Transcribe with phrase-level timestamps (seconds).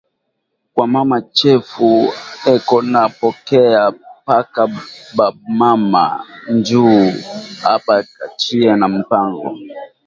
[0.73, 1.91] Kwa mama chefu
[2.53, 3.83] eko na pokeya
[4.27, 4.63] paka
[5.17, 5.27] ba
[5.59, 6.03] mama,
[6.55, 6.99] njuu
[7.73, 9.49] aba kachiye ma mpango